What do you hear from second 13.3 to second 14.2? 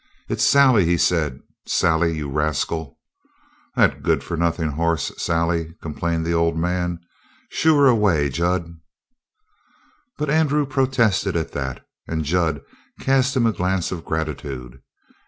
him a glance of